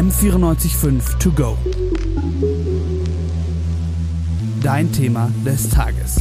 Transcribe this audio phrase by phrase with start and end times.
[0.00, 1.58] M945 To Go.
[4.62, 6.18] Dein Thema des Tages.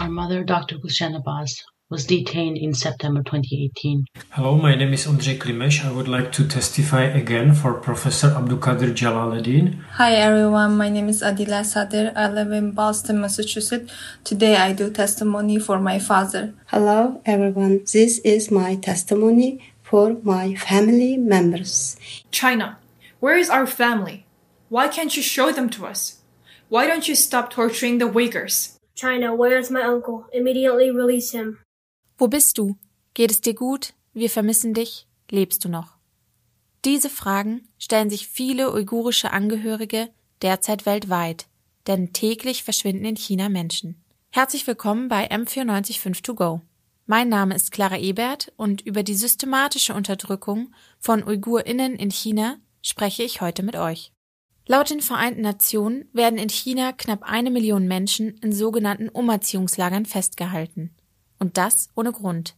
[0.00, 0.78] Our mother, Dr.
[0.78, 4.04] Gulshana Baz, was detained in September 2018.
[4.32, 5.82] Hello, my name is Andrzej Klimesh.
[5.82, 9.80] I would like to testify again for Professor Abdulkadir Jalaluddin.
[9.92, 12.12] Hi everyone, my name is Adila Sadir.
[12.14, 13.90] I live in Boston, Massachusetts.
[14.22, 16.52] Today I do testimony for my father.
[16.66, 21.96] Hello everyone, this is my testimony for my family members.
[22.30, 22.76] China,
[23.20, 24.26] where is our family?
[24.68, 26.20] Why can't you show them to us?
[26.68, 28.76] Why don't you stop torturing the Uyghurs?
[28.94, 30.26] China, where is my uncle?
[30.34, 31.60] Immediately release him.
[32.20, 32.76] Wo bist du?
[33.14, 33.94] Geht es dir gut?
[34.12, 35.06] Wir vermissen dich.
[35.30, 35.98] Lebst du noch?
[36.84, 40.10] Diese Fragen stellen sich viele uigurische Angehörige
[40.42, 41.46] derzeit weltweit,
[41.86, 44.02] denn täglich verschwinden in China Menschen.
[44.30, 46.60] Herzlich willkommen bei M945 To Go.
[47.06, 53.22] Mein Name ist Clara Ebert und über die systematische Unterdrückung von UigurInnen in China spreche
[53.22, 54.12] ich heute mit euch.
[54.66, 60.96] Laut den Vereinten Nationen werden in China knapp eine Million Menschen in sogenannten Umerziehungslagern festgehalten.
[61.38, 62.56] Und das ohne Grund.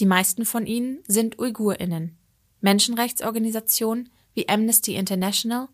[0.00, 2.16] Die meisten von ihnen sind Uigurinnen.
[2.60, 5.68] Menschenrechtsorganisationen wie Amnesty International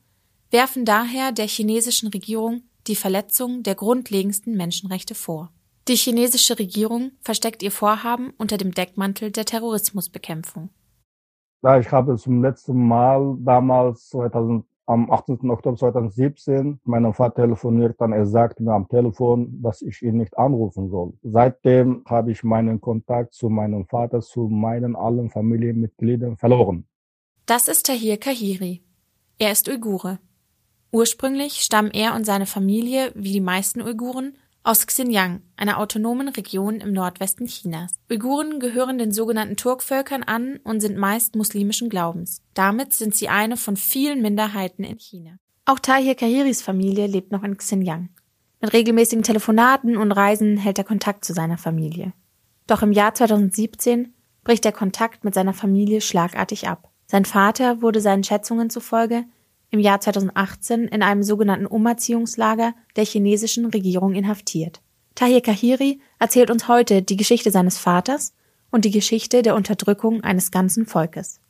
[0.50, 5.50] werfen daher der chinesischen Regierung die Verletzung der grundlegendsten Menschenrechte vor.
[5.88, 10.70] Die chinesische Regierung versteckt ihr Vorhaben unter dem Deckmantel der Terrorismusbekämpfung.
[11.62, 15.50] Ja, ich habe zum letzten Mal damals 2000 am 18.
[15.50, 20.36] Oktober 2017 meinem Vater telefoniert, dann er sagt mir am Telefon, dass ich ihn nicht
[20.36, 21.14] anrufen soll.
[21.22, 26.86] Seitdem habe ich meinen Kontakt zu meinem Vater, zu meinen allen Familienmitgliedern verloren.
[27.46, 28.82] Das ist Tahir Kahiri.
[29.38, 30.18] Er ist Uigure.
[30.92, 36.80] Ursprünglich stammen er und seine Familie, wie die meisten Uiguren, aus Xinjiang, einer autonomen Region
[36.80, 37.92] im Nordwesten Chinas.
[38.10, 42.40] Uiguren gehören den sogenannten Turkvölkern an und sind meist muslimischen Glaubens.
[42.54, 45.36] Damit sind sie eine von vielen Minderheiten in China.
[45.66, 48.08] Auch Tahir Kahiris Familie lebt noch in Xinjiang.
[48.62, 52.14] Mit regelmäßigen Telefonaten und Reisen hält er Kontakt zu seiner Familie.
[52.66, 54.14] Doch im Jahr 2017
[54.44, 56.90] bricht der Kontakt mit seiner Familie schlagartig ab.
[57.06, 59.24] Sein Vater wurde seinen Schätzungen zufolge
[59.74, 64.80] im Jahr 2018 in einem sogenannten Umerziehungslager der chinesischen Regierung inhaftiert.
[65.16, 68.36] Tahir Kahiri erzählt uns heute die Geschichte seines Vaters
[68.70, 71.40] und die Geschichte der Unterdrückung eines ganzen Volkes.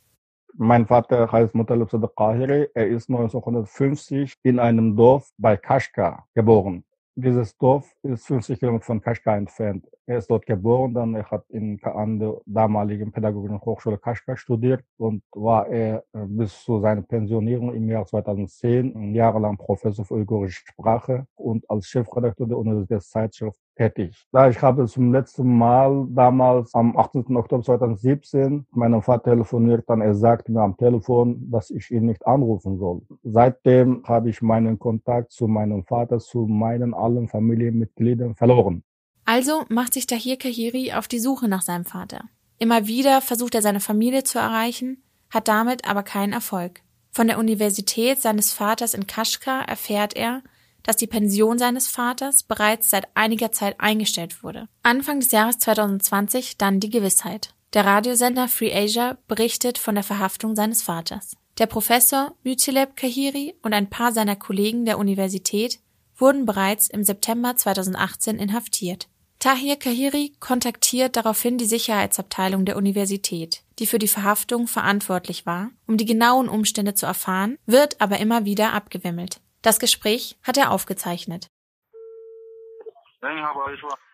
[0.55, 2.67] Mein Vater heißt Mutalib Sadr Kahiri.
[2.73, 6.83] Er ist 1950 in einem Dorf bei Kashgar geboren.
[7.13, 9.85] Dieses Dorf ist 50 Kilometer von Kashgar entfernt.
[10.07, 14.83] Er ist dort geboren, dann er hat in, an der damaligen Pädagogischen Hochschule Kashgar studiert
[14.97, 20.63] und war er äh, bis zu seiner Pensionierung im Jahr 2010 jahrelang Professor für uigurische
[20.67, 24.27] Sprache und als Chefredakteur der Universitätszeitschrift tätig.
[24.31, 27.35] Da ich habe zum letzten Mal damals am 18.
[27.35, 32.27] Oktober 2017 meinem Vater telefoniert, dann er sagte mir am Telefon, dass ich ihn nicht
[32.27, 33.01] anrufen soll.
[33.23, 38.83] Seitdem habe ich meinen Kontakt zu meinem Vater, zu meinen allen Familienmitgliedern verloren.
[39.25, 42.25] Also macht sich Tahir Kahiri auf die Suche nach seinem Vater.
[42.57, 46.81] Immer wieder versucht er seine Familie zu erreichen, hat damit aber keinen Erfolg.
[47.11, 50.41] Von der Universität seines Vaters in Kashgar erfährt er,
[50.83, 54.67] dass die Pension seines Vaters bereits seit einiger Zeit eingestellt wurde.
[54.83, 57.53] Anfang des Jahres 2020 dann die Gewissheit.
[57.73, 61.35] Der Radiosender Free Asia berichtet von der Verhaftung seines Vaters.
[61.57, 65.79] Der Professor Mütileb Kahiri und ein paar seiner Kollegen der Universität
[66.17, 69.07] wurden bereits im September 2018 inhaftiert.
[69.38, 75.96] Tahir Kahiri kontaktiert daraufhin die Sicherheitsabteilung der Universität, die für die Verhaftung verantwortlich war, um
[75.96, 79.40] die genauen Umstände zu erfahren, wird aber immer wieder abgewimmelt.
[79.62, 81.48] Das Gespräch hat er aufgezeichnet.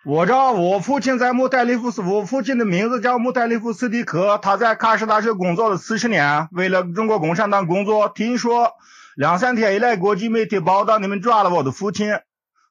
[0.05, 8.09] 我知道我父亲在穆代利夫斯，我父亲的名字叫穆代利夫斯蒂克，他在喀什大学工作了四十年，为了中国共产党工作。
[8.09, 8.73] 听说
[9.17, 12.19] 两三天以来，国际媒体报道你们抓了我的父亲，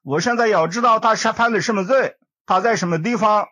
[0.02, 2.16] 我现在要知道他是犯了什么罪。
[2.46, 3.46] 他在什么地方？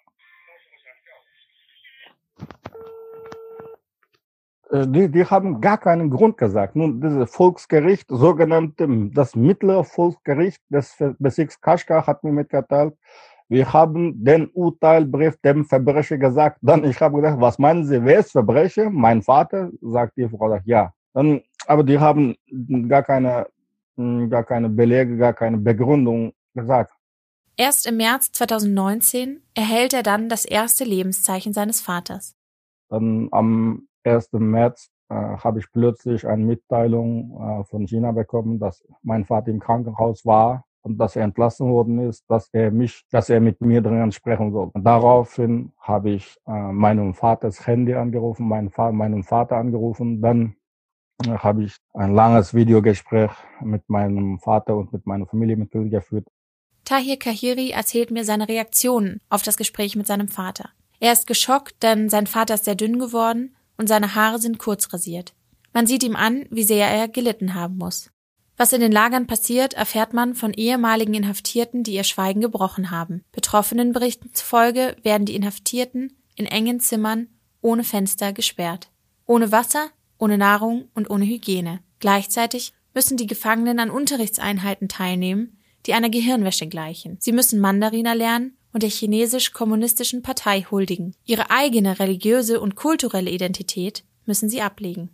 [4.72, 6.74] Die, die haben gar keinen Grund gesagt.
[6.74, 12.94] Nun, dieses Volksgericht, sogenannte, das mittlere Volksgericht des Bezirks Kaschgar hat mir mitgeteilt,
[13.48, 16.58] wir haben den Urteilbrief dem Verbrecher gesagt.
[16.60, 18.90] Dann, ich habe gesagt, was meinen Sie, wer ist Verbrecher?
[18.90, 20.92] Mein Vater, sagt die Frau, ja.
[21.12, 22.34] Dann, aber die haben
[22.88, 23.46] gar keine,
[24.28, 26.92] gar keine Belege, gar keine Begründung gesagt.
[27.59, 32.37] Erst im März 2019 erhält er dann das erste Lebenszeichen seines Vaters.
[32.87, 34.29] Dann am 1.
[34.31, 39.59] März äh, habe ich plötzlich eine Mitteilung äh, von China bekommen, dass mein Vater im
[39.59, 40.63] Krankenhaus war.
[40.81, 44.53] und dass er entlassen worden ist, dass er mich, dass er mit mir dringend sprechen
[44.53, 44.71] soll.
[44.75, 50.55] Daraufhin habe ich äh, meinem Vaters Handy angerufen, meinen, Vater, meinen Vater angerufen, dann
[51.25, 53.31] äh, habe ich ein langes Videogespräch
[53.61, 56.25] mit meinem Vater und mit meiner Familie geführt.
[56.89, 60.71] Tahir Kahiri erzählt mir seine Reaktionen auf das Gespräch mit seinem Vater.
[60.99, 64.91] Er ist geschockt, denn sein Vater ist sehr dünn geworden und seine Haare sind kurz
[64.91, 65.33] rasiert.
[65.71, 68.09] Man sieht ihm an, wie sehr er gelitten haben muss.
[68.57, 73.23] Was in den Lagern passiert, erfährt man von ehemaligen Inhaftierten, die ihr Schweigen gebrochen haben.
[73.33, 77.27] Betroffenen Berichten zufolge werden die Inhaftierten in engen Zimmern
[77.61, 78.89] ohne Fenster gesperrt.
[79.27, 81.81] Ohne Wasser, ohne Nahrung und ohne Hygiene.
[81.99, 87.17] Gleichzeitig müssen die Gefangenen an Unterrichtseinheiten teilnehmen, die einer Gehirnwäsche gleichen.
[87.19, 91.15] Sie müssen Mandariner lernen und der chinesisch-kommunistischen Partei huldigen.
[91.25, 95.09] Ihre eigene religiöse und kulturelle Identität müssen sie ablegen.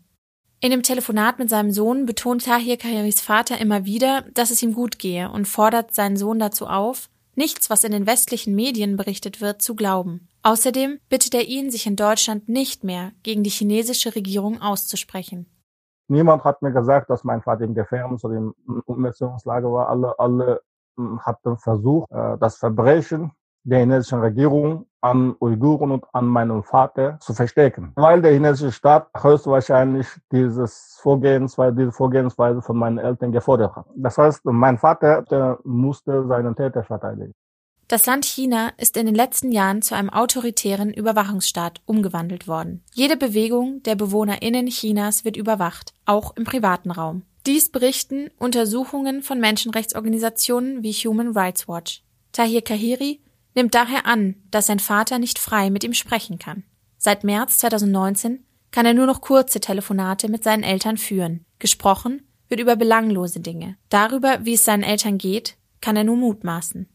[0.62, 4.74] In dem Telefonat mit seinem Sohn betont Tahir Kahiris Vater immer wieder, dass es ihm
[4.74, 9.42] gut gehe und fordert seinen Sohn dazu auf, nichts, was in den westlichen Medien berichtet
[9.42, 10.28] wird, zu glauben.
[10.42, 15.46] Außerdem bittet er ihn, sich in Deutschland nicht mehr gegen die chinesische Regierung auszusprechen.
[16.08, 18.54] Niemand hat mir gesagt, dass mein Vater im Gefängnis oder im
[18.86, 19.90] Umerziehungslager war.
[19.90, 20.62] Alle, alle
[20.98, 23.32] hm, hatten versucht, äh, das Verbrechen
[23.64, 29.08] der chinesischen Regierung an Uiguren und an meinen Vater zu verstecken, weil der chinesische Staat
[29.18, 33.86] höchstwahrscheinlich dieses Vorgehensweise, diese Vorgehensweise von meinen Eltern gefordert hat.
[33.96, 37.34] Das heißt, mein Vater musste seinen Täter verteidigen.
[37.88, 42.84] Das Land China ist in den letzten Jahren zu einem autoritären Überwachungsstaat umgewandelt worden.
[42.94, 47.24] Jede Bewegung der BewohnerInnen Chinas wird überwacht, auch im privaten Raum.
[47.46, 52.02] Dies berichten Untersuchungen von Menschenrechtsorganisationen wie Human Rights Watch.
[52.32, 53.22] Tahir Kahiri
[53.54, 56.64] nimmt daher an, dass sein Vater nicht frei mit ihm sprechen kann.
[56.98, 61.46] Seit März 2019 kann er nur noch kurze Telefonate mit seinen Eltern führen.
[61.60, 63.78] Gesprochen wird über belanglose Dinge.
[63.90, 66.90] Darüber, wie es seinen Eltern geht, kann er nur mutmaßen.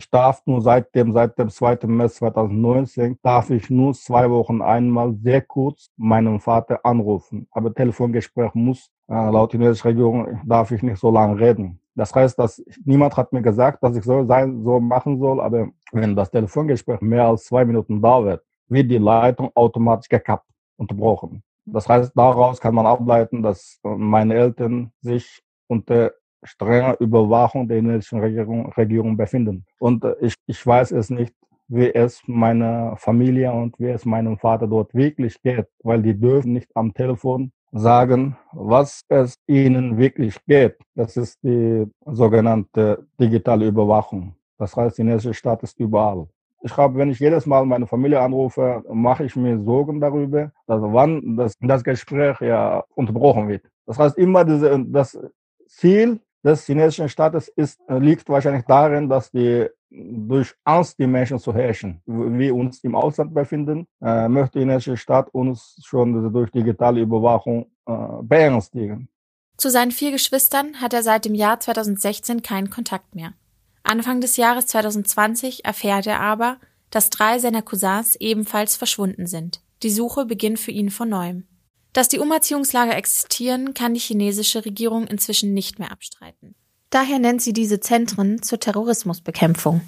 [0.00, 1.86] Ich darf nur seit dem, seit dem 2.
[1.86, 7.46] März 2019, darf ich nur zwei Wochen einmal sehr kurz meinen Vater anrufen.
[7.50, 11.80] Aber Telefongespräch muss, äh, laut chinesischer Regierung, darf ich nicht so lange reden.
[11.94, 15.68] Das heißt, dass niemand hat mir gesagt, dass ich so sein, so machen soll, aber
[15.92, 20.48] wenn das Telefongespräch mehr als zwei Minuten dauert, wird die Leitung automatisch gekappt,
[20.78, 21.42] unterbrochen.
[21.66, 28.20] Das heißt, daraus kann man ableiten, dass meine Eltern sich unter strenger Überwachung der chinesischen
[28.20, 29.64] Regierung, Regierung befinden.
[29.78, 31.34] Und ich, ich weiß es nicht,
[31.68, 36.52] wie es meiner Familie und wie es meinem Vater dort wirklich geht, weil die dürfen
[36.52, 40.76] nicht am Telefon sagen, was es ihnen wirklich geht.
[40.96, 44.34] Das ist die sogenannte digitale Überwachung.
[44.58, 46.26] Das heißt, die chinesische Staat ist überall.
[46.62, 50.82] Ich habe, wenn ich jedes Mal meine Familie anrufe, mache ich mir Sorgen darüber, dass
[50.82, 53.62] wann das, das Gespräch ja unterbrochen wird.
[53.86, 55.18] Das heißt, immer diese, das
[55.66, 61.52] Ziel des chinesischen Staates ist, liegt wahrscheinlich darin, dass die durch Angst die Menschen zu
[61.52, 62.00] herrschen.
[62.06, 67.66] Wir uns im Ausland befinden, äh, möchte der chinesische Staat uns schon durch digitale Überwachung
[67.86, 67.92] äh,
[68.22, 69.08] beängstigen.
[69.56, 73.34] Zu seinen vier Geschwistern hat er seit dem Jahr 2016 keinen Kontakt mehr.
[73.82, 76.58] Anfang des Jahres 2020 erfährt er aber,
[76.90, 79.60] dass drei seiner Cousins ebenfalls verschwunden sind.
[79.82, 81.46] Die Suche beginnt für ihn von neuem.
[81.92, 86.54] Dass die Umerziehungslager existieren, kann die chinesische Regierung inzwischen nicht mehr abstreiten.
[86.90, 89.80] Daher nennt sie diese Zentren zur Terrorismusbekämpfung.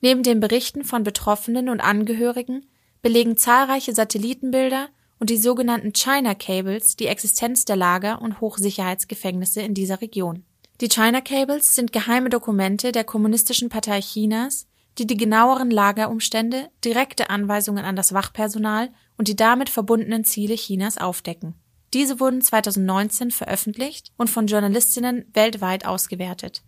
[0.00, 2.66] Neben den Berichten von Betroffenen und Angehörigen
[3.02, 9.74] belegen zahlreiche Satellitenbilder und die sogenannten China Cables die Existenz der Lager und Hochsicherheitsgefängnisse in
[9.74, 10.44] dieser Region.
[10.80, 14.66] Die China Cables sind geheime Dokumente der Kommunistischen Partei Chinas,
[14.98, 20.96] die die genaueren Lagerumstände, direkte Anweisungen an das Wachpersonal und die damit verbundenen Ziele Chinas
[20.96, 21.54] aufdecken.
[21.92, 26.62] Diese wurden 2019 veröffentlicht und von Journalistinnen weltweit ausgewertet.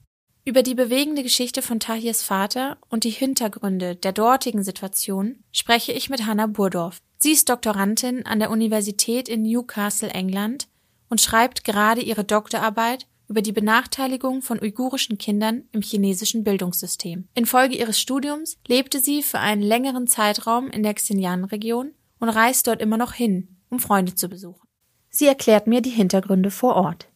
[0.45, 6.11] Über die bewegende Geschichte von Tahirs Vater und die Hintergründe der dortigen Situation spreche ich
[6.11, 7.01] mit Hannah Burdorf.
[7.17, 10.69] Sie ist Doktorandin an der Universität in Newcastle, England
[11.09, 17.29] und schreibt gerade ihre Doktorarbeit über die Benachteiligung von uigurischen Kindern im chinesischen Bildungssystem.
[17.35, 21.93] Infolge ihres Studiums lebte sie für einen längeren Zeitraum in der Xinjiang-Region
[22.23, 24.69] und reist dort immer noch hin, um Freunde zu besuchen.
[25.11, 27.09] Sie erklärt mir die Hintergründe vor Ort.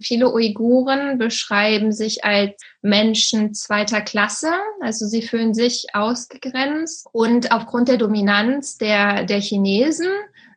[0.00, 7.88] Viele Uiguren beschreiben sich als Menschen zweiter Klasse, also sie fühlen sich ausgegrenzt und aufgrund
[7.88, 10.08] der Dominanz der, der Chinesen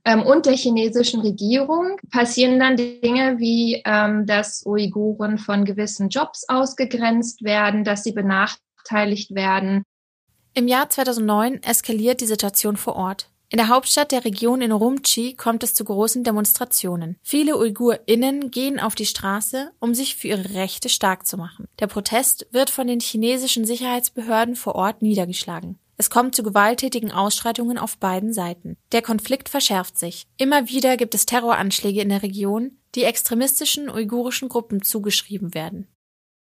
[0.04, 6.46] ähm, und der chinesischen Regierung passieren dann Dinge wie, ähm, dass Uiguren von gewissen Jobs
[6.48, 9.84] ausgegrenzt werden, dass sie benachteiligt werden.
[10.54, 13.30] Im Jahr 2009 eskaliert die Situation vor Ort.
[13.50, 17.18] In der Hauptstadt der Region in Urumqi kommt es zu großen Demonstrationen.
[17.22, 21.68] Viele UigurInnen gehen auf die Straße, um sich für ihre Rechte stark zu machen.
[21.80, 25.78] Der Protest wird von den chinesischen Sicherheitsbehörden vor Ort niedergeschlagen.
[25.98, 28.78] Es kommt zu gewalttätigen Ausschreitungen auf beiden Seiten.
[28.92, 30.26] Der Konflikt verschärft sich.
[30.38, 35.88] Immer wieder gibt es Terroranschläge in der Region, die extremistischen uigurischen Gruppen zugeschrieben werden.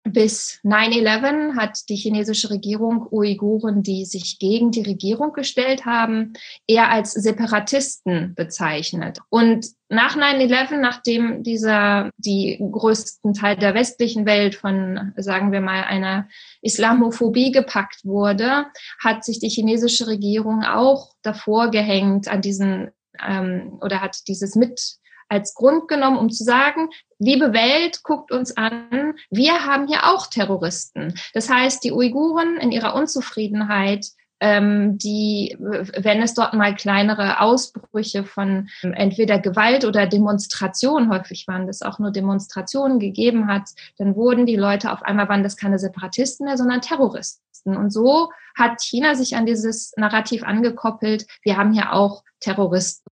[0.07, 6.35] Bis 9-11 hat die chinesische Regierung Uiguren, die sich gegen die Regierung gestellt haben,
[6.67, 9.21] eher als Separatisten bezeichnet.
[9.31, 15.85] Und nach 9-11, nachdem dieser, die größten Teil der westlichen Welt von, sagen wir mal,
[15.85, 16.29] einer
[16.61, 18.67] Islamophobie gepackt wurde,
[19.03, 22.91] hat sich die chinesische Regierung auch davor gehängt an diesen,
[23.27, 26.89] ähm, oder hat dieses mit als Grund genommen, um zu sagen,
[27.19, 31.15] liebe Welt, guckt uns an, wir haben hier auch Terroristen.
[31.33, 34.07] Das heißt, die Uiguren in ihrer Unzufriedenheit
[34.41, 41.47] ähm, die, wenn es dort mal kleinere Ausbrüche von ähm, entweder Gewalt oder Demonstration, häufig
[41.47, 45.57] waren das auch nur Demonstrationen gegeben hat, dann wurden die Leute auf einmal, waren das
[45.57, 47.77] keine Separatisten mehr, sondern Terroristen.
[47.77, 53.04] Und so hat China sich an dieses Narrativ angekoppelt, wir haben hier auch Terroristen.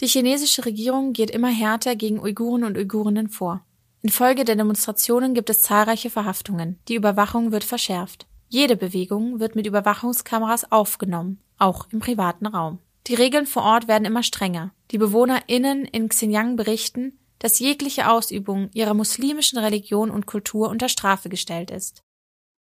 [0.00, 3.64] Die chinesische Regierung geht immer härter gegen Uiguren und Uigurinnen vor.
[4.00, 6.78] Infolge der Demonstrationen gibt es zahlreiche Verhaftungen.
[6.88, 8.26] Die Überwachung wird verschärft.
[8.48, 12.78] Jede Bewegung wird mit Überwachungskameras aufgenommen, auch im privaten Raum.
[13.08, 14.72] Die Regeln vor Ort werden immer strenger.
[14.90, 21.28] Die BewohnerInnen in Xinjiang berichten, dass jegliche Ausübung ihrer muslimischen Religion und Kultur unter Strafe
[21.28, 22.02] gestellt ist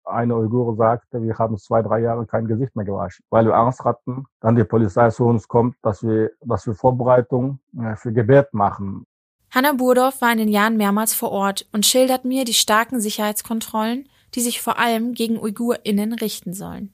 [0.06, 3.84] eine Uigure sagte, wir haben zwei, drei Jahre kein Gesicht mehr gewaschen, weil wir Angst
[3.84, 8.54] hatten, dann die Polizei zu uns kommt, dass wir, dass wir Vorbereitung äh, für Gebet
[8.54, 9.06] machen.
[9.52, 14.10] Hanna Burdorf war in den Jahren mehrmals vor Ort und schildert mir die starken Sicherheitskontrollen,
[14.34, 16.92] die sich vor allem gegen UigurInnen richten sollen.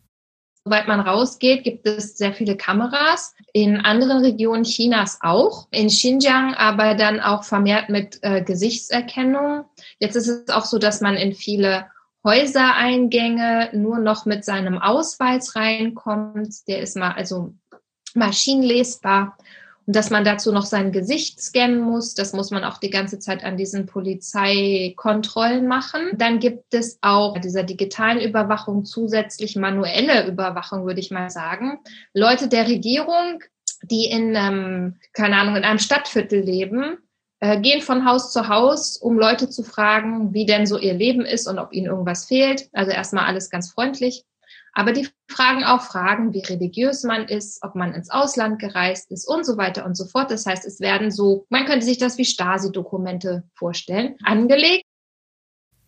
[0.65, 3.33] Sobald man rausgeht, gibt es sehr viele Kameras.
[3.53, 5.67] In anderen Regionen Chinas auch.
[5.71, 9.63] In Xinjiang aber dann auch vermehrt mit äh, Gesichtserkennung.
[9.99, 11.85] Jetzt ist es auch so, dass man in viele
[12.23, 16.67] Häusereingänge nur noch mit seinem Ausweis reinkommt.
[16.67, 17.53] Der ist mal also
[18.13, 19.38] maschinenlesbar.
[19.89, 23.17] Und dass man dazu noch sein Gesicht scannen muss, das muss man auch die ganze
[23.17, 26.11] Zeit an diesen Polizeikontrollen machen.
[26.13, 31.79] Dann gibt es auch dieser digitalen Überwachung zusätzlich manuelle Überwachung, würde ich mal sagen.
[32.13, 33.41] Leute der Regierung,
[33.81, 36.99] die in, ähm, keine Ahnung, in einem Stadtviertel leben,
[37.39, 41.25] äh, gehen von Haus zu Haus, um Leute zu fragen, wie denn so ihr Leben
[41.25, 42.69] ist und ob ihnen irgendwas fehlt.
[42.74, 44.24] Also erstmal alles ganz freundlich.
[44.74, 49.27] Aber die fragen auch Fragen, wie religiös man ist, ob man ins Ausland gereist ist
[49.27, 50.31] und so weiter und so fort.
[50.31, 54.84] Das heißt, es werden so, man könnte sich das wie Stasi-Dokumente vorstellen, angelegt.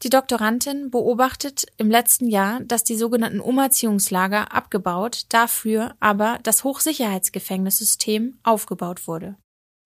[0.03, 8.39] Die Doktorandin beobachtet im letzten Jahr, dass die sogenannten Umerziehungslager abgebaut, dafür aber das Hochsicherheitsgefängnissystem
[8.41, 9.35] aufgebaut wurde.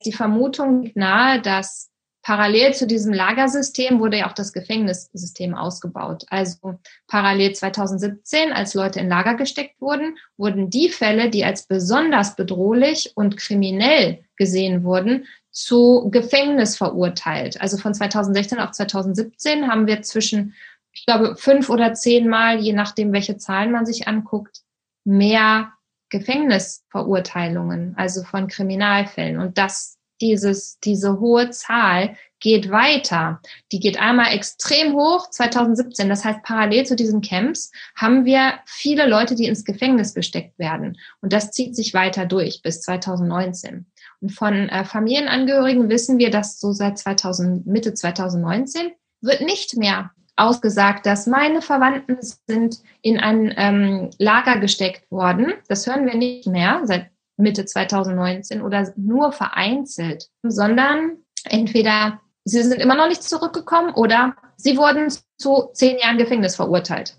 [0.06, 1.92] Die Vermutung nahe, dass
[2.26, 6.26] parallel zu diesem Lagersystem wurde ja auch das Gefängnissystem ausgebaut.
[6.30, 12.36] Also parallel 2017, als Leute in Lager gesteckt wurden, wurden die Fälle, die als besonders
[12.36, 17.62] bedrohlich und kriminell gesehen wurden, zu Gefängnis verurteilt.
[17.62, 20.56] Also von 2016 auf 2017 haben wir zwischen,
[20.92, 24.62] ich glaube, fünf oder zehnmal, je nachdem, welche Zahlen man sich anguckt,
[25.04, 25.74] mehr
[26.10, 29.40] Gefängnisverurteilungen, also von Kriminalfällen.
[29.40, 33.42] Und das, dieses, diese hohe Zahl geht weiter.
[33.72, 36.10] Die geht einmal extrem hoch 2017.
[36.10, 40.98] Das heißt, parallel zu diesen Camps haben wir viele Leute, die ins Gefängnis gesteckt werden.
[41.22, 43.88] Und das zieht sich weiter durch bis 2019.
[44.22, 48.92] Und von äh, Familienangehörigen wissen wir, dass so seit 2000, Mitte 2019
[49.22, 55.54] wird nicht mehr ausgesagt, dass meine Verwandten sind in ein ähm, Lager gesteckt worden.
[55.68, 62.80] Das hören wir nicht mehr seit Mitte 2019 oder nur vereinzelt, sondern entweder sie sind
[62.80, 67.18] immer noch nicht zurückgekommen oder sie wurden zu zehn Jahren Gefängnis verurteilt.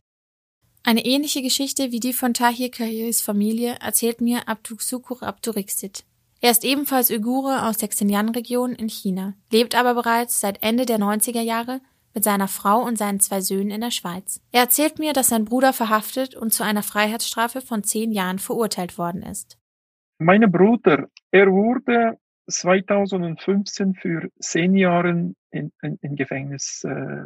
[0.83, 6.05] Eine ähnliche Geschichte wie die von Tahir Kahiris Familie erzählt mir Abduksukur Abdurixit.
[6.41, 10.99] Er ist ebenfalls Uigure aus der Xinjiang-Region in China, lebt aber bereits seit Ende der
[10.99, 11.81] 90er Jahre
[12.15, 14.41] mit seiner Frau und seinen zwei Söhnen in der Schweiz.
[14.53, 18.97] Er erzählt mir, dass sein Bruder verhaftet und zu einer Freiheitsstrafe von zehn Jahren verurteilt
[18.97, 19.59] worden ist.
[20.19, 22.19] Mein Bruder, er wurde
[22.49, 27.25] 2015 für zehn Jahre in, in, in Gefängnis äh,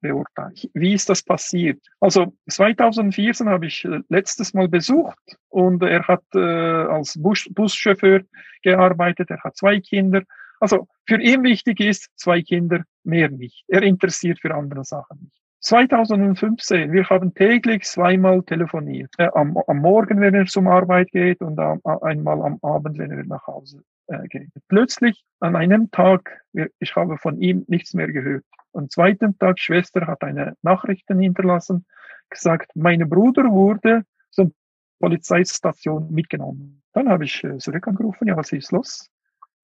[0.00, 0.68] beurteilt.
[0.74, 1.80] Wie ist das passiert?
[2.00, 5.18] Also 2014 habe ich äh, letztes Mal besucht
[5.48, 8.20] und er hat äh, als Bus Buschauffeur
[8.62, 10.22] gearbeitet, er hat zwei Kinder
[10.60, 13.64] also für ihn wichtig ist, zwei Kinder, mehr nicht.
[13.68, 15.42] Er interessiert für andere Sachen nicht.
[15.60, 19.12] 2015, wir haben täglich zweimal telefoniert.
[19.18, 23.10] Äh, am, am Morgen, wenn er zum Arbeit geht und am, einmal am Abend, wenn
[23.10, 24.50] er nach Hause äh, geht.
[24.68, 26.42] Plötzlich an einem Tag,
[26.78, 28.44] ich habe von ihm nichts mehr gehört.
[28.72, 31.86] Am zweiten Tag, Schwester hat eine Nachrichten hinterlassen,
[32.30, 34.52] gesagt, mein Bruder wurde zur
[35.00, 36.82] Polizeistation mitgenommen.
[36.92, 39.10] Dann habe ich äh, zurück angerufen, ja, was ist los?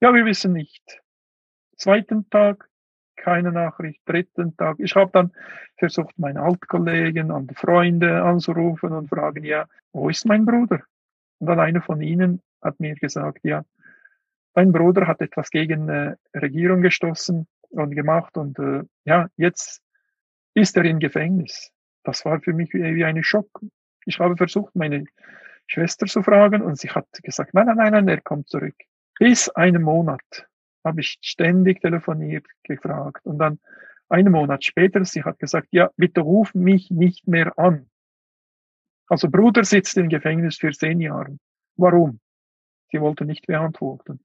[0.01, 1.01] Ja, wir wissen nicht.
[1.77, 2.69] Zweiten Tag,
[3.17, 4.01] keine Nachricht.
[4.07, 4.77] Dritten Tag.
[4.79, 5.33] Ich habe dann
[5.77, 10.81] versucht, meine Altkollegen und Freunde anzurufen und fragen, ja, wo ist mein Bruder?
[11.39, 13.65] Und dann einer von ihnen hat mir gesagt, ja,
[14.55, 19.83] dein Bruder hat etwas gegen äh, Regierung gestoßen und gemacht und äh, ja, jetzt
[20.55, 21.73] ist er im Gefängnis.
[22.05, 23.61] Das war für mich wie, wie ein Schock.
[24.07, 25.05] Ich habe versucht, meine
[25.67, 28.77] Schwester zu fragen und sie hat gesagt, nein, nein, nein, nein, er kommt zurück.
[29.19, 30.47] Bis einen Monat
[30.85, 33.25] habe ich ständig telefoniert, gefragt.
[33.25, 33.59] Und dann
[34.09, 37.89] einen Monat später, sie hat gesagt, ja, bitte ruf mich nicht mehr an.
[39.09, 41.39] Also Bruder sitzt im Gefängnis für zehn Jahre.
[41.77, 42.21] Warum?
[42.91, 44.21] Sie wollte nicht beantworten.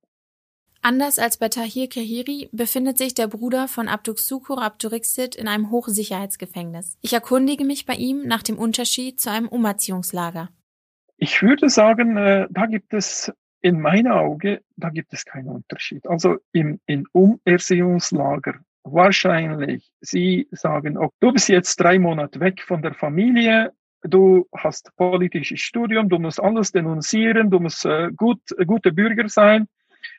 [0.82, 6.98] Anders als bei Tahir Kahiri befindet sich der Bruder von Abduksukur Abdurixit in einem Hochsicherheitsgefängnis.
[7.02, 10.50] Ich erkundige mich bei ihm nach dem Unterschied zu einem Umerziehungslager.
[11.18, 16.08] Ich würde sagen, äh, da gibt es in meiner Auge, da gibt es keinen Unterschied.
[16.08, 22.82] Also im, im Umerziehungslager wahrscheinlich, Sie sagen, oh, du bist jetzt drei Monate weg von
[22.82, 28.66] der Familie, du hast politisches Studium, du musst alles denunzieren, du musst äh, gut, äh,
[28.66, 29.68] guter Bürger sein.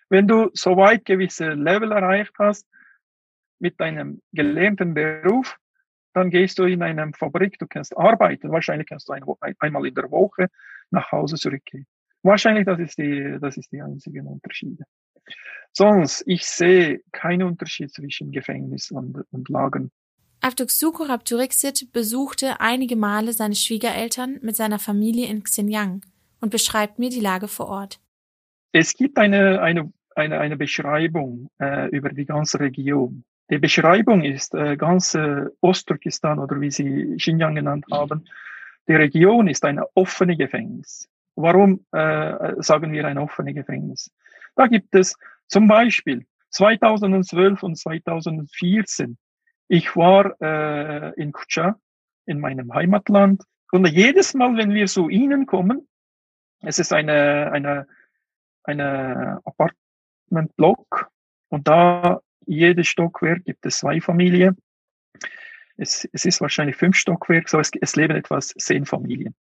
[0.08, 2.66] Wenn du soweit gewisse Level erreicht hast
[3.58, 5.56] mit deinem gelernten Beruf,
[6.12, 9.24] dann gehst du in eine Fabrik, du kannst arbeiten, wahrscheinlich kannst du ein,
[9.60, 10.48] einmal in der Woche
[10.90, 11.86] nach Hause zurückgehen.
[12.22, 14.84] Wahrscheinlich, das ist die, das ist die einzigen Unterschiede.
[15.72, 19.90] Sonst, ich sehe keinen Unterschied zwischen Gefängnis und, und Lagern.
[20.42, 26.02] Avdoksuko Rapturixit besuchte einige Male seine Schwiegereltern mit seiner Familie in Xinjiang
[26.40, 28.00] und beschreibt mir die Lage vor Ort.
[28.72, 33.24] Es gibt eine, eine, eine, eine Beschreibung äh, über die ganze Region.
[33.50, 38.24] Die Beschreibung ist äh, ganz äh, Ostturkestan oder wie sie Xinjiang genannt haben.
[38.88, 41.08] Die Region ist ein offene Gefängnis.
[41.42, 44.10] Warum äh, sagen wir ein offenes Gefängnis?
[44.56, 49.16] Da gibt es zum Beispiel 2012 und 2014.
[49.68, 51.78] Ich war äh, in Kucha,
[52.26, 53.42] in meinem Heimatland.
[53.72, 55.88] Und jedes Mal, wenn wir zu ihnen kommen,
[56.62, 57.86] es ist eine, eine,
[58.64, 61.10] eine Apartmentblock
[61.48, 64.56] und da jedes Stockwerk gibt es zwei Familien.
[65.76, 69.34] Es, es ist wahrscheinlich fünf Stockwerke, so es, es leben etwas zehn Familien.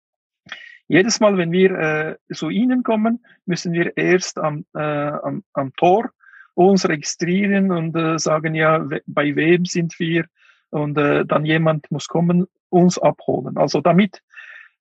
[0.88, 5.72] Jedes Mal, wenn wir äh, zu Ihnen kommen, müssen wir erst am, äh, am, am
[5.76, 6.10] Tor
[6.54, 10.24] uns registrieren und äh, sagen, ja, bei wem sind wir?
[10.70, 13.56] Und äh, dann jemand muss kommen, uns abholen.
[13.56, 14.22] Also damit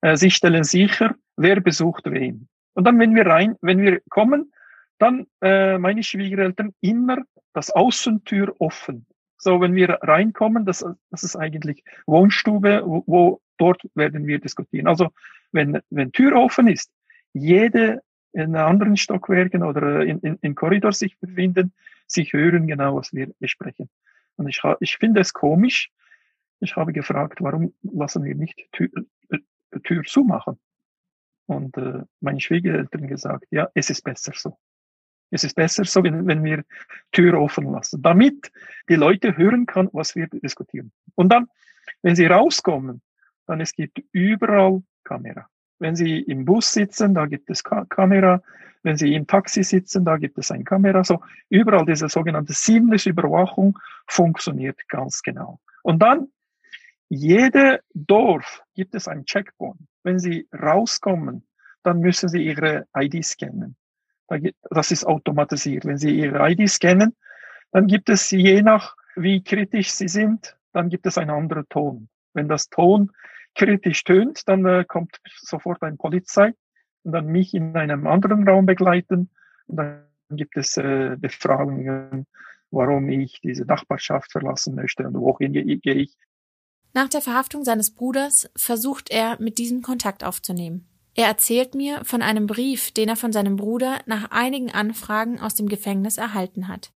[0.00, 2.48] äh, Sie stellen sicher, wer besucht wen.
[2.74, 4.52] Und dann, wenn wir rein, wenn wir kommen,
[4.98, 7.18] dann äh, meine Schwiegereltern immer
[7.52, 9.06] das Außentür offen.
[9.38, 14.86] So, wenn wir reinkommen, das, das ist eigentlich Wohnstube, wo, wo dort werden wir diskutieren.
[14.86, 15.10] Also
[15.56, 16.92] wenn, wenn Tür offen ist,
[17.32, 21.72] jede in anderen Stockwerken oder in, in, im Korridor sich befinden,
[22.06, 23.88] sich hören genau, was wir besprechen.
[24.36, 25.90] Und ich, ich finde es komisch.
[26.60, 28.90] Ich habe gefragt, warum lassen wir nicht Tür,
[29.30, 29.38] äh,
[29.82, 30.58] Tür zumachen?
[31.46, 34.58] Und äh, meine Schwiegereltern gesagt, ja, es ist besser so.
[35.30, 36.64] Es ist besser so, wenn, wenn wir
[37.12, 38.52] Tür offen lassen, damit
[38.88, 40.92] die Leute hören kann, was wir diskutieren.
[41.14, 41.48] Und dann,
[42.02, 43.02] wenn sie rauskommen,
[43.46, 45.48] dann es gibt überall Kamera.
[45.78, 48.42] Wenn Sie im Bus sitzen, da gibt es Ka Kamera.
[48.82, 51.04] Wenn Sie im Taxi sitzen, da gibt es eine Kamera.
[51.04, 55.60] So überall diese sogenannte seamless Überwachung funktioniert ganz genau.
[55.82, 56.28] Und dann
[57.08, 59.80] jede Dorf gibt es ein Checkpoint.
[60.02, 61.46] Wenn Sie rauskommen,
[61.82, 63.76] dann müssen Sie Ihre ID scannen.
[64.70, 65.84] Das ist automatisiert.
[65.84, 67.14] Wenn Sie Ihre ID scannen,
[67.72, 72.08] dann gibt es je nach, wie kritisch Sie sind, dann gibt es einen anderen Ton.
[72.34, 73.12] Wenn das Ton
[73.56, 76.52] kritisch tönt, dann äh, kommt sofort ein Polizei
[77.02, 79.30] und dann mich in einem anderen Raum begleiten.
[79.66, 82.26] Und dann gibt es äh, Befragungen,
[82.70, 86.16] warum ich diese Nachbarschaft verlassen möchte und wohin gehe ich.
[86.92, 90.88] Nach der Verhaftung seines Bruders versucht er, mit diesem Kontakt aufzunehmen.
[91.14, 95.54] Er erzählt mir von einem Brief, den er von seinem Bruder nach einigen Anfragen aus
[95.54, 96.92] dem Gefängnis erhalten hat.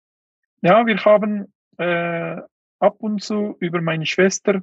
[0.60, 2.36] Ja, wir haben äh,
[2.80, 4.62] ab und zu über meine Schwester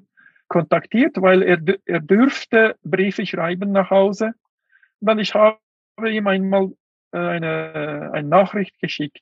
[0.55, 4.31] kontaktiert, weil er, er dürfte Briefe schreiben nach Hause.
[5.01, 5.59] Dann ich habe
[6.07, 6.71] ihm einmal
[7.11, 9.19] äh, eine, eine Nachricht geschickt.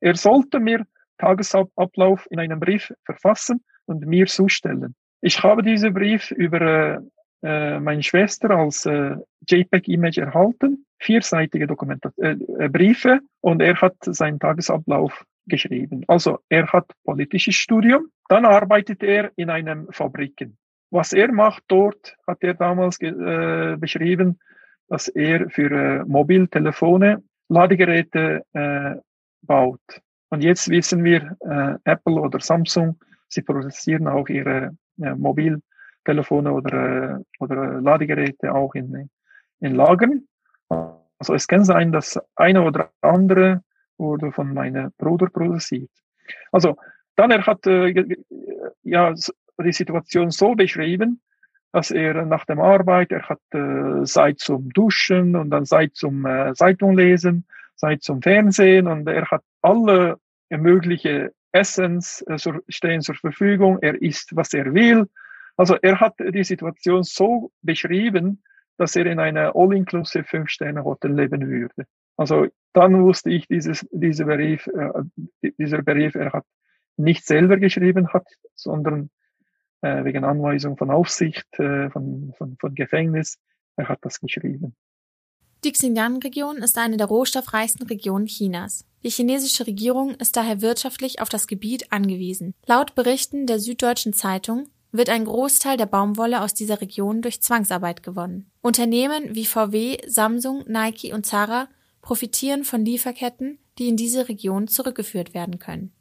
[0.00, 0.86] Er sollte mir
[1.18, 4.94] Tagesablauf in einem Brief verfassen und mir zustellen.
[5.20, 7.02] Ich habe diesen Brief über
[7.42, 13.96] äh, meine Schwester als äh, JPEG-Image erhalten, vierseitige Dokumente, äh, äh, Briefe und er hat
[14.00, 16.02] seinen Tagesablauf geschrieben.
[16.08, 20.56] Also er hat politisches Studium, dann arbeitet er in einem Fabriken.
[20.92, 24.38] Was er macht dort, hat er damals äh, beschrieben,
[24.88, 28.96] dass er für äh, Mobiltelefone Ladegeräte äh,
[29.40, 29.80] baut.
[30.28, 37.16] Und jetzt wissen wir, äh, Apple oder Samsung, sie produzieren auch ihre äh, Mobiltelefone oder,
[37.16, 39.08] äh, oder Ladegeräte auch in,
[39.60, 40.28] in Lagern.
[40.68, 43.62] Also es kann sein, dass eine oder andere
[43.96, 45.90] wurde von meinem Bruder produziert.
[46.50, 46.76] Also
[47.16, 48.04] dann er hat äh,
[48.82, 49.14] ja
[49.58, 51.20] die Situation so beschrieben,
[51.72, 56.26] dass er nach dem Arbeit, er hat äh, Zeit zum Duschen und dann Zeit zum
[56.26, 60.18] äh, Zeitung lesen, Zeit zum Fernsehen und er hat alle
[60.50, 62.38] mögliche Essens äh,
[62.68, 63.78] stehen zur Verfügung.
[63.80, 65.08] Er isst, was er will.
[65.56, 68.42] Also er hat die Situation so beschrieben,
[68.78, 71.86] dass er in einer All-Inclusive Fünf-Sterne-Hotel leben würde.
[72.16, 76.44] Also dann wusste ich, dieses, dieser Brief, äh, dieser Brief, er hat
[76.96, 79.10] nicht selber geschrieben hat, sondern
[79.82, 83.38] äh, wegen Anweisung von Aufsicht, äh, von, von, von Gefängnis,
[83.76, 84.74] er hat das geschrieben.
[85.64, 88.84] Die Xinjiang-Region ist eine der rohstoffreichsten Regionen Chinas.
[89.04, 92.54] Die chinesische Regierung ist daher wirtschaftlich auf das Gebiet angewiesen.
[92.66, 98.02] Laut Berichten der Süddeutschen Zeitung wird ein Großteil der Baumwolle aus dieser Region durch Zwangsarbeit
[98.02, 98.50] gewonnen.
[98.60, 101.68] Unternehmen wie VW, Samsung, Nike und Zara
[102.02, 105.92] profitieren von Lieferketten, die in diese Region zurückgeführt werden können.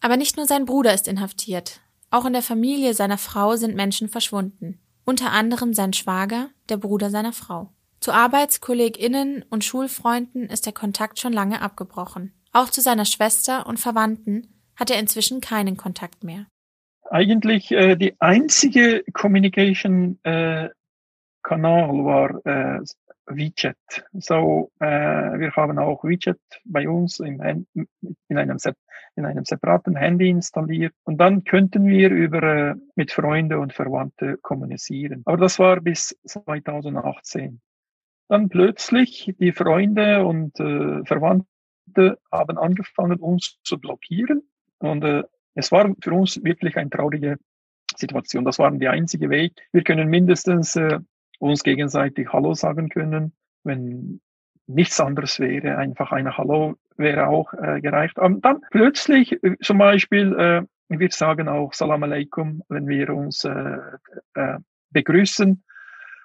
[0.00, 1.80] Aber nicht nur sein Bruder ist inhaftiert,
[2.14, 7.10] auch in der Familie seiner Frau sind Menschen verschwunden, unter anderem sein Schwager, der Bruder
[7.10, 7.72] seiner Frau.
[7.98, 12.32] Zu Arbeitskolleginnen und Schulfreunden ist der Kontakt schon lange abgebrochen.
[12.52, 14.46] Auch zu seiner Schwester und Verwandten
[14.76, 16.46] hat er inzwischen keinen Kontakt mehr.
[17.10, 20.68] Eigentlich äh, die einzige Communication äh,
[21.42, 22.80] Kanal war äh,
[23.26, 23.76] WeChat.
[24.12, 27.66] So, äh, wir haben auch WeChat bei uns im, in,
[28.38, 28.58] einem,
[29.18, 34.38] in einem separaten Handy installiert und dann könnten wir über äh, mit Freunden und Verwandten
[34.42, 35.22] kommunizieren.
[35.24, 37.60] Aber das war bis 2018.
[38.28, 44.42] Dann plötzlich die Freunde und äh, Verwandte haben angefangen, uns zu blockieren.
[44.78, 45.22] Und äh,
[45.54, 47.36] es war für uns wirklich eine traurige
[47.96, 48.44] Situation.
[48.44, 49.52] Das war der einzige Weg.
[49.72, 50.98] Wir können mindestens äh,
[51.44, 53.32] uns gegenseitig Hallo sagen können.
[53.62, 54.20] Wenn
[54.66, 58.18] nichts anderes wäre, einfach eine Hallo wäre auch äh, gereicht.
[58.18, 63.44] Und dann plötzlich äh, zum Beispiel, äh, wir sagen auch Salam Aleikum, wenn wir uns
[63.44, 63.78] äh,
[64.34, 64.58] äh,
[64.90, 65.62] begrüßen.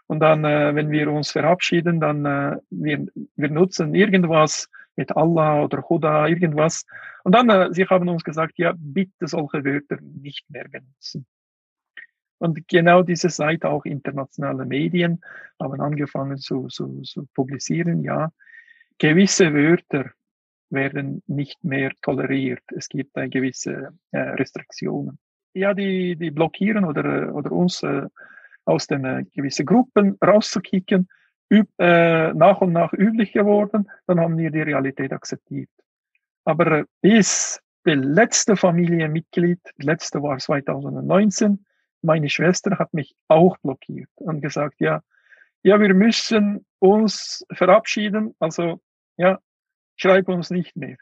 [0.07, 3.05] Und dann, äh, wenn wir uns verabschieden, dann äh, wir,
[3.35, 6.85] wir nutzen irgendwas mit Allah oder Huda, irgendwas.
[7.23, 11.25] Und dann, äh, sie haben uns gesagt, ja, bitte solche Wörter nicht mehr benutzen.
[12.39, 15.21] Und genau diese Seite, auch internationale Medien,
[15.59, 18.31] haben angefangen zu, zu, zu publizieren, ja,
[18.97, 20.11] gewisse Wörter
[20.69, 22.63] werden nicht mehr toleriert.
[22.75, 25.19] Es gibt äh, gewisse äh, Restriktionen.
[25.53, 28.07] Ja, die, die blockieren oder, oder uns äh,
[28.65, 31.09] aus den äh, gewissen Gruppen rauszukicken,
[31.51, 35.69] üb, äh, nach und nach üblich geworden, dann haben wir die Realität akzeptiert.
[36.45, 41.65] Aber äh, bis der letzte Familienmitglied, letzte war 2019,
[42.01, 45.01] meine Schwester hat mich auch blockiert und gesagt, ja,
[45.61, 48.81] ja, wir müssen uns verabschieden, also
[49.17, 49.39] ja,
[49.97, 50.97] schreib uns nicht mehr.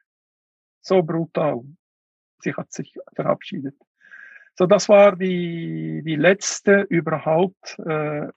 [0.81, 1.63] So brutal.
[2.39, 3.75] Sie hat sich verabschiedet.
[4.55, 8.27] So, das war die, die letzte überhaupt, äh,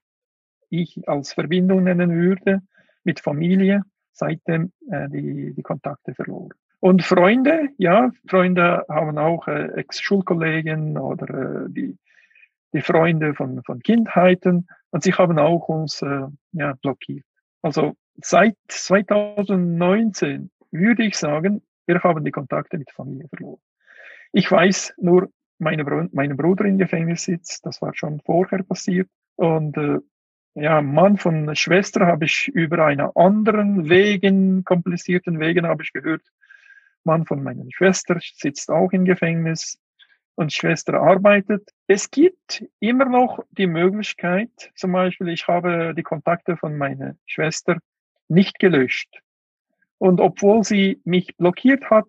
[0.69, 2.61] ich als Verbindung nennen würde
[3.05, 6.53] mit Familie, seitdem äh, die, die Kontakte verloren.
[6.81, 11.97] Und Freunde, ja, Freunde haben auch äh, Ex-Schulkollegen oder äh, die,
[12.73, 17.25] die Freunde von, von Kindheiten und sie haben auch uns äh, ja, blockiert.
[17.63, 23.61] Also seit 2019 würde ich sagen, wir haben die Kontakte mit Familie verloren.
[24.33, 29.09] Ich weiß nur, meine Br mein Bruder im Gefängnis sitzt, das war schon vorher passiert.
[29.37, 29.99] Und äh,
[30.55, 36.23] ja, Mann von Schwester habe ich über einen anderen Wegen, komplizierten Wegen habe ich gehört.
[37.05, 39.79] Mann von meiner Schwester sitzt auch im Gefängnis
[40.35, 41.71] und Schwester arbeitet.
[41.87, 47.79] Es gibt immer noch die Möglichkeit, zum Beispiel, ich habe die Kontakte von meiner Schwester
[48.29, 49.21] nicht gelöscht.
[49.99, 52.07] Und obwohl sie mich blockiert hat,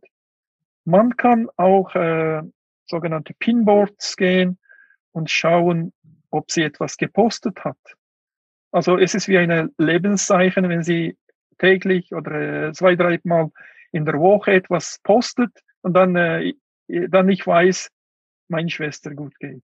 [0.86, 2.42] man kann auch äh,
[2.86, 4.58] sogenannte Pinboards gehen
[5.12, 5.94] und schauen,
[6.30, 7.78] ob sie etwas gepostet hat.
[8.72, 11.18] Also es ist wie eine Lebenszeichen, wenn sie
[11.58, 13.50] täglich oder äh, zwei, dreimal
[13.92, 16.54] in der Woche etwas postet und dann, äh,
[16.88, 17.90] dann ich weiß,
[18.52, 19.64] meine Schwester gut geht.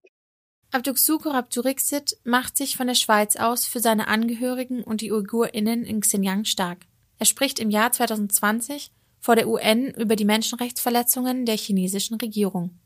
[0.71, 6.01] Abduksukur Abdurixit macht sich von der Schweiz aus für seine Angehörigen und die UigurInnen in
[6.01, 6.79] Xinjiang stark.
[7.19, 12.77] Er spricht im Jahr 2020 vor der UN über die Menschenrechtsverletzungen der chinesischen Regierung.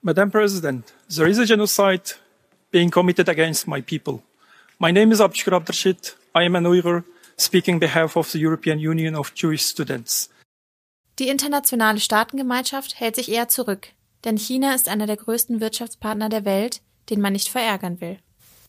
[0.00, 2.16] Madam President, there is a genocide
[2.70, 4.22] being committed against my people.
[4.78, 6.16] My name is Abdul Abdurshid.
[6.34, 7.04] I am an Uyghur
[7.36, 10.30] speaking on behalf of the European Union of Jewish Students.
[11.18, 13.88] Die internationale Staatengemeinschaft hält sich eher zurück,
[14.24, 18.18] denn China ist einer der größten Wirtschaftspartner der Welt, den man nicht verärgern will.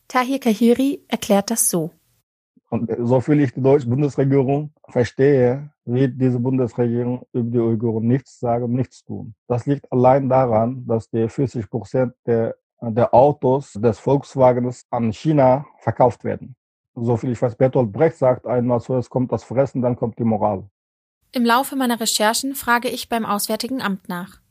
[0.08, 1.90] Tahir Kahiri erklärt das so.
[2.70, 8.40] Und so viel ich die deutsche Bundesregierung verstehe, wird diese Bundesregierung über die Uiguren nichts
[8.40, 9.34] sagen und nichts tun.
[9.46, 15.66] Das liegt allein daran, dass die 40 Prozent der, der Autos des Volkswagens an China
[15.80, 16.56] verkauft werden.
[16.94, 20.18] So viel ich weiß, Bertolt Brecht sagt einmal so, es kommt das Fressen, dann kommt
[20.18, 20.64] die Moral.
[21.32, 24.41] Im Laufe meiner Recherchen frage ich beim Auswärtigen Amt nach.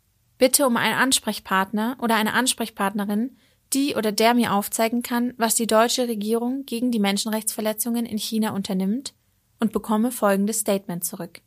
[0.41, 3.38] Bitte um einen Ansprechpartner oder eine Ansprechpartnerin,
[3.73, 8.56] die oder der mir aufzeigen kann, was die deutsche Regierung gegen die Menschenrechtsverletzungen in China
[8.56, 9.13] unternimmt
[9.60, 11.41] und bekomme folgendes Statement zurück.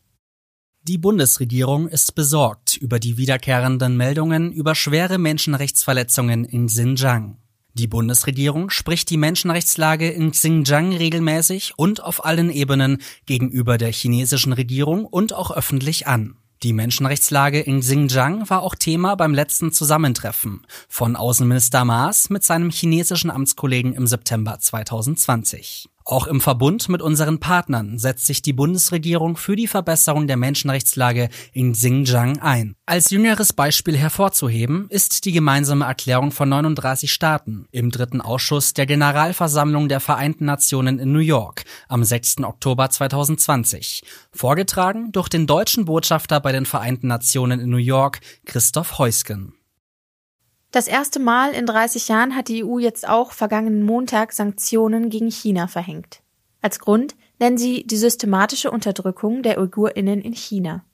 [0.85, 7.38] Die Bundesregierung ist besorgt über die wiederkehrenden Meldungen über schwere Menschenrechtsverletzungen in Xinjiang.
[7.72, 14.52] Die Bundesregierung spricht die Menschenrechtslage in Xinjiang regelmäßig und auf allen Ebenen gegenüber der chinesischen
[14.52, 16.37] Regierung und auch öffentlich an.
[16.64, 22.70] Die Menschenrechtslage in Xinjiang war auch Thema beim letzten Zusammentreffen von Außenminister Maas mit seinem
[22.70, 25.90] chinesischen Amtskollegen im September 2020.
[26.07, 31.31] Auch im Verbund mit unseren Partnern setzt sich die Bundesregierung für die Verbesserung der Menschenrechtslage
[31.55, 32.77] in Xinjiang ein.
[32.85, 38.85] Als jüngeres Beispiel hervorzuheben ist die gemeinsame Erklärung von 39 Staaten im dritten Ausschuss der
[38.85, 42.45] Generalversammlung der Vereinten Nationen in New York am 6.
[42.45, 48.99] Oktober 2020, vorgetragen durch den deutschen Botschafter bei den Vereinten Nationen in New York, Christoph
[48.99, 49.55] Heusgen.
[50.75, 55.31] Das erste Mal in 30 Jahren hat die EU jetzt auch vergangenen Montag Sanktionen gegen
[55.31, 56.21] China verhängt.
[56.63, 60.85] Als Grund nennen sie die systematische Unterdrückung der UigurInnen in China.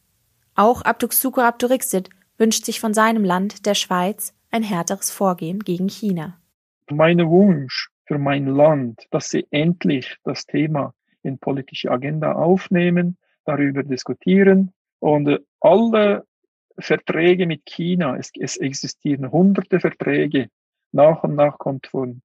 [0.55, 6.38] Auch Abduksukur Abdurixit wünscht sich von seinem Land, der Schweiz, ein härteres Vorgehen gegen China.
[6.90, 13.16] Mein Wunsch für mein Land, dass sie endlich das Thema in politische Agenda aufnehmen,
[13.47, 16.27] darüber diskutieren und alle
[16.78, 18.16] Verträge mit China.
[18.16, 20.48] Es, es existieren hunderte Verträge.
[20.92, 22.22] Nach und nach kommt von.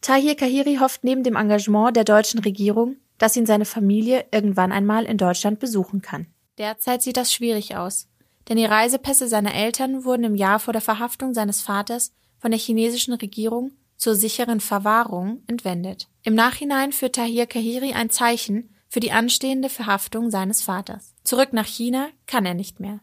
[0.00, 5.04] Tahir Kahiri hofft neben dem Engagement der deutschen Regierung, dass ihn seine Familie irgendwann einmal
[5.04, 6.26] in Deutschland besuchen kann.
[6.58, 8.08] Derzeit sieht das schwierig aus,
[8.48, 12.60] denn die Reisepässe seiner Eltern wurden im Jahr vor der Verhaftung seines Vaters von der
[12.60, 16.08] chinesischen Regierung zur sicheren Verwahrung entwendet.
[16.22, 21.14] Im Nachhinein führt Tahir Kahiri ein Zeichen für die anstehende Verhaftung seines Vaters.
[21.24, 23.00] Zurück nach China kann er nicht mehr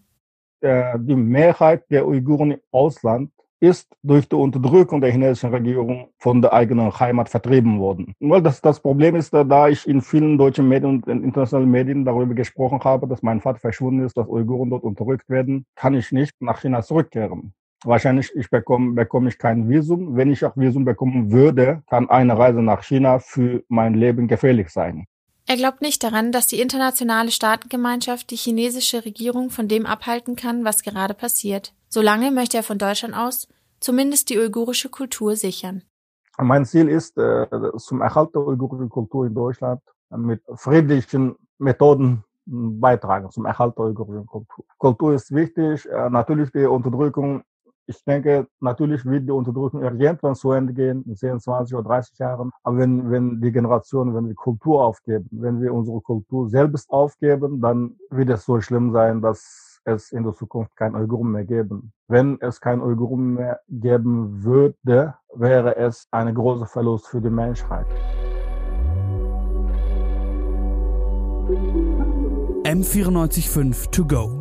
[0.62, 6.42] äh, die Mehrheit der Uiguren im Ausland ist durch die Unterdrückung der chinesischen Regierung von
[6.42, 8.16] der eigenen Heimat vertrieben worden.
[8.20, 12.34] Weil das, das Problem ist, da ich in vielen deutschen Medien und internationalen Medien darüber
[12.34, 16.34] gesprochen habe, dass mein Vater verschwunden ist, dass Uiguren dort unterdrückt werden, kann ich nicht
[16.42, 17.54] nach China zurückkehren.
[17.84, 20.16] Wahrscheinlich ich bekomme, bekomme ich kein Visum.
[20.16, 24.70] Wenn ich auch Visum bekommen würde, kann eine Reise nach China für mein Leben gefährlich
[24.70, 25.06] sein.
[25.52, 30.64] Er glaubt nicht daran, dass die internationale Staatengemeinschaft die chinesische Regierung von dem abhalten kann,
[30.64, 31.74] was gerade passiert.
[31.90, 33.50] Solange möchte er von Deutschland aus
[33.82, 35.82] zumindest die uigurische Kultur sichern.
[36.38, 37.48] Mein Ziel ist, äh,
[37.80, 39.82] zum Erhalt der uigurischen Kultur in Deutschland
[40.16, 44.64] mit friedlichen Methoden beitragen zum Erhalt der uigurischen Kultur.
[44.78, 45.86] Kultur ist wichtig.
[45.86, 47.44] Äh, natürlich die Unterdrückung
[47.92, 52.18] ich denke, natürlich wird die Unterdrückung irgendwann zu Ende gehen, in 10, 20 oder 30
[52.18, 52.52] Jahren.
[52.64, 57.62] Aber wenn, wenn die Generation, wenn wir Kultur aufgeben, wenn wir unsere Kultur selbst aufgeben,
[57.62, 61.92] dann wird es so schlimm sein, dass es in der Zukunft kein Uiguren mehr geben.
[62.08, 67.88] Wenn es kein Uiguren mehr geben würde, wäre es ein großer Verlust für die Menschheit.
[72.64, 74.41] M945 to go.